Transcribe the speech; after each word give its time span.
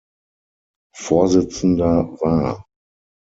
Vorsitzender 0.97 2.17
war. 2.21 2.65